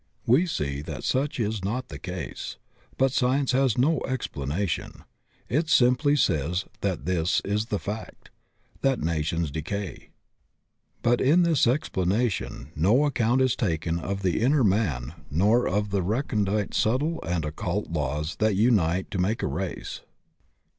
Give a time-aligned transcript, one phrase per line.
[0.25, 2.57] We see that such is not the case,
[2.97, 5.03] but science has no explanation;
[5.47, 8.31] it simply says that this is the fact,
[8.81, 10.09] that nations decay.
[11.03, 14.41] But in this explanation no account EGOS LEAVE A RACE 85 is taken of the
[14.41, 19.47] inner man nor of the recondite subtle and occult laws that unite to make a
[19.47, 20.01] race.